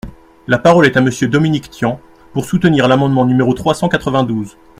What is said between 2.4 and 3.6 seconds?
soutenir l’amendement numéro